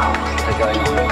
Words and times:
sounds 0.00 0.42
are 0.48 0.58
going 0.58 0.82
on. 0.88 1.08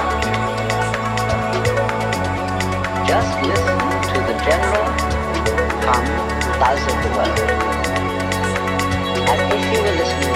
Just 3.09 3.33
listen 3.49 3.79
to 4.11 4.17
the 4.29 4.35
general 4.47 4.87
hum 5.87 6.05
buzz 6.59 6.81
of 6.91 6.97
the 7.03 7.09
world, 7.15 7.39
as 9.31 9.39
if 9.53 9.61
you 9.71 9.79
were 9.83 9.95
listening. 10.01 10.28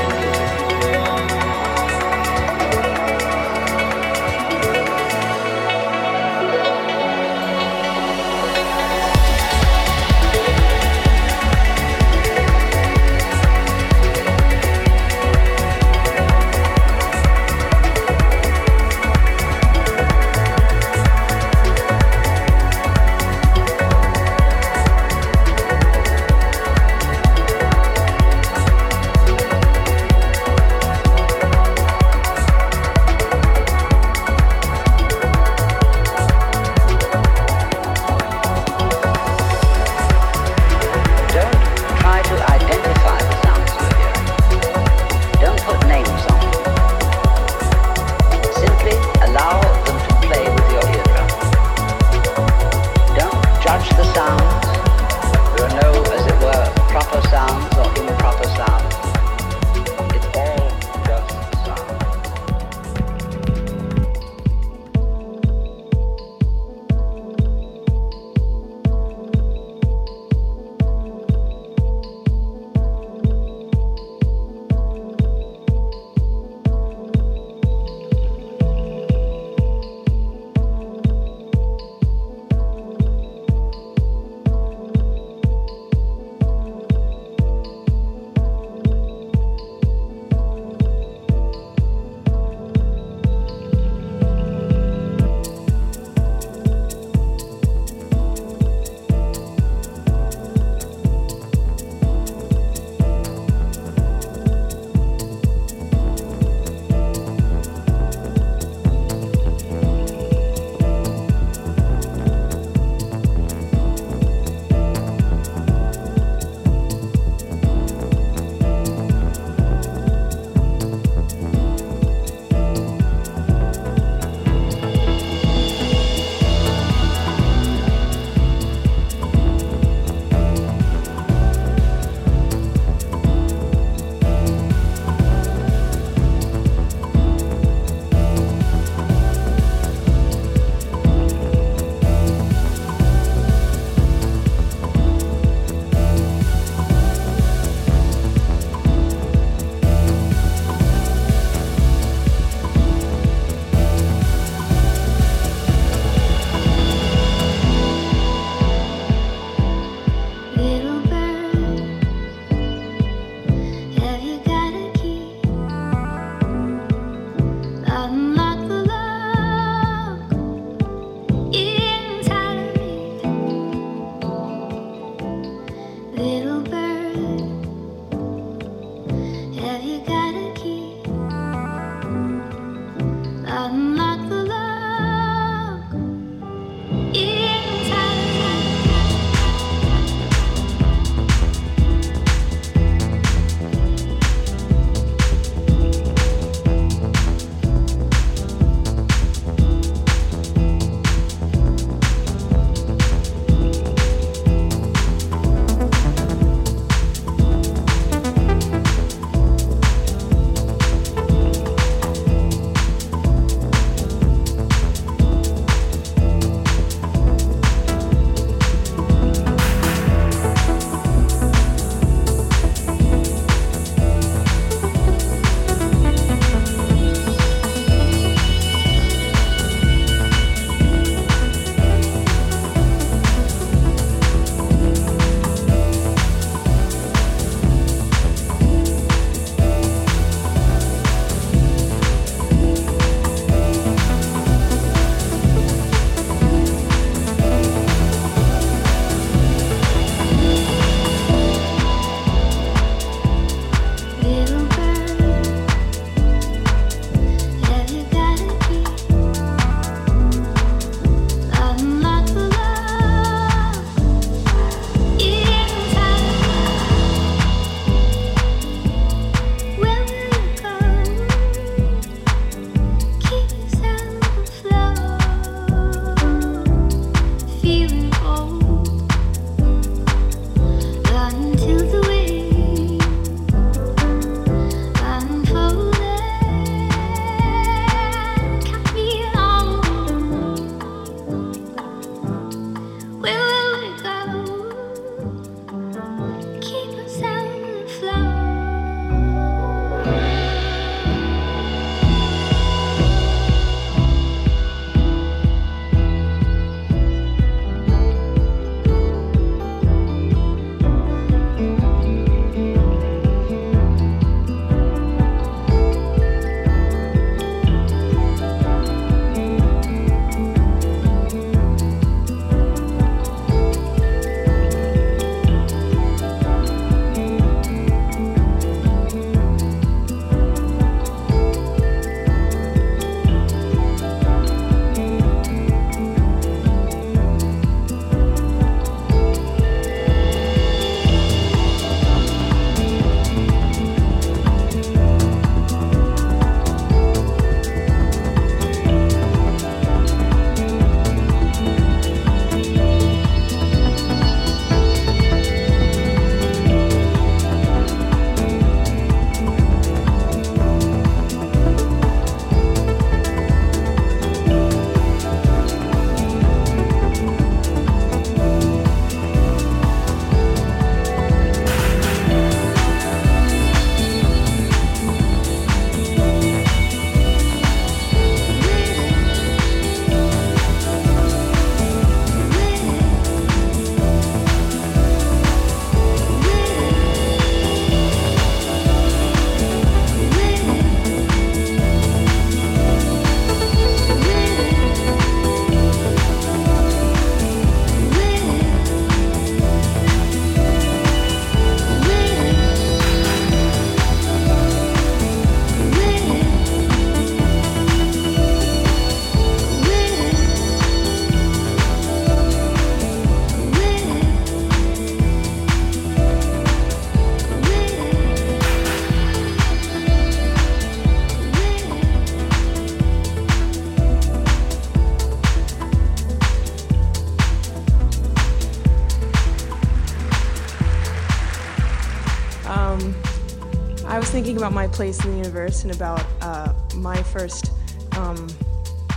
Place 434.94 435.24
in 435.26 435.32
the 435.32 435.38
universe 435.38 435.84
and 435.84 435.94
about 435.94 436.24
uh, 436.42 436.72
my 436.96 437.22
first 437.24 437.72
um, 438.18 438.48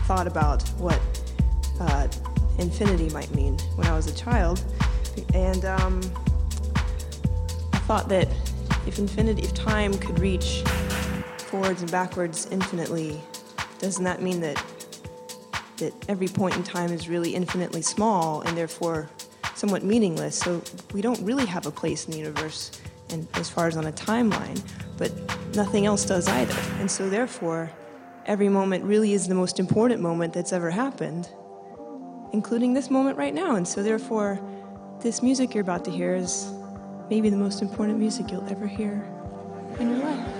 thought 0.06 0.26
about 0.26 0.66
what 0.78 1.00
uh, 1.80 2.09
infinity 2.59 3.11
might 3.11 3.33
mean 3.35 3.59
when 3.76 3.87
I 3.87 3.95
was 3.95 4.06
a 4.06 4.14
child. 4.14 4.64
And 5.35 5.64
um, 5.66 6.00
I 7.75 7.78
thought 7.87 8.09
that 8.09 8.28
if 8.87 8.99
infinity, 8.99 9.42
if 9.42 9.52
time 9.54 9.92
could 9.95 10.18
reach 10.18 10.62
forwards 11.38 11.83
and 11.83 11.90
backwards 11.90 12.49
infinitely, 12.50 13.21
doesn't 13.78 14.04
that 14.04 14.23
mean 14.23 14.40
that 14.40 14.62
that 15.76 15.92
every 16.09 16.28
point 16.28 16.56
in 16.56 16.62
time 16.62 16.90
is 16.90 17.06
really 17.06 17.35
infinitely 17.35 17.83
small 17.83 18.40
and 18.40 18.56
therefore 18.56 19.11
somewhat 19.54 19.85
meaningless? 19.85 20.38
So 20.38 20.62
we 20.95 21.02
don't 21.02 21.21
really 21.21 21.45
have 21.45 21.66
a 21.66 21.71
place 21.71 22.06
in 22.06 22.12
the 22.12 22.18
universe, 22.18 22.80
and 23.11 23.27
as 23.35 23.49
far 23.49 23.67
as 23.67 23.77
on 23.77 23.87
a 23.87 23.93
timeline, 23.93 24.61
but 24.97 25.13
nothing 25.55 25.87
else 25.87 26.05
does 26.05 26.29
either. 26.29 26.59
And 26.81 26.91
so 26.91 27.09
therefore, 27.09 27.71
every 28.27 28.49
moment 28.49 28.85
really 28.85 29.13
is 29.13 29.29
the 29.29 29.35
most 29.35 29.59
important 29.59 30.01
moment 30.01 30.33
that's 30.33 30.53
ever 30.53 30.71
happened, 30.71 31.29
including 32.33 32.75
this 32.75 32.91
moment 32.91 33.17
right 33.17 33.35
now. 33.35 33.57
And 33.57 33.67
so 33.67 33.83
therefore, 33.83 34.41
this 35.01 35.23
music 35.23 35.55
you're 35.55 35.63
about 35.63 35.85
to 35.85 35.91
hear 35.91 36.15
is 36.15 36.53
maybe 37.11 37.31
the 37.31 37.37
most 37.37 37.63
important 37.63 37.99
music 37.99 38.31
you'll 38.31 38.49
ever 38.49 38.67
hear 38.67 39.07
in 39.79 39.91
your 39.91 40.05
life. 40.05 40.36